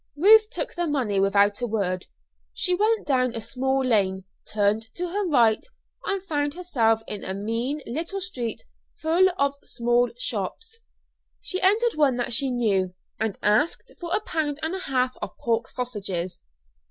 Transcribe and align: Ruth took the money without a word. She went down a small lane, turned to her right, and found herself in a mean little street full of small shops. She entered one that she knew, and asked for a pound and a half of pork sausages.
Ruth 0.17 0.49
took 0.49 0.73
the 0.73 0.87
money 0.87 1.19
without 1.19 1.61
a 1.61 1.67
word. 1.67 2.07
She 2.55 2.73
went 2.73 3.05
down 3.05 3.35
a 3.35 3.39
small 3.39 3.85
lane, 3.85 4.23
turned 4.51 4.91
to 4.95 5.09
her 5.09 5.27
right, 5.27 5.63
and 6.05 6.23
found 6.23 6.55
herself 6.55 7.03
in 7.07 7.23
a 7.23 7.35
mean 7.35 7.81
little 7.85 8.19
street 8.19 8.63
full 8.99 9.27
of 9.37 9.53
small 9.63 10.09
shops. 10.17 10.79
She 11.39 11.61
entered 11.61 11.93
one 11.99 12.17
that 12.17 12.33
she 12.33 12.49
knew, 12.49 12.95
and 13.19 13.37
asked 13.43 13.91
for 13.99 14.09
a 14.15 14.21
pound 14.21 14.59
and 14.63 14.73
a 14.73 14.79
half 14.79 15.15
of 15.21 15.37
pork 15.37 15.69
sausages. 15.69 16.41